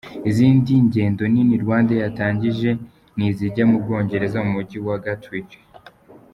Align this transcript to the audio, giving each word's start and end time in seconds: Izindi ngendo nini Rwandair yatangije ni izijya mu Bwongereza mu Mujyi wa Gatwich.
Izindi 0.29 0.71
ngendo 0.85 1.23
nini 1.33 1.55
Rwandair 1.63 2.01
yatangije 2.05 2.69
ni 3.15 3.25
izijya 3.29 3.63
mu 3.69 3.77
Bwongereza 3.83 4.37
mu 4.45 4.51
Mujyi 4.55 4.77
wa 4.87 4.97
Gatwich. 5.05 5.53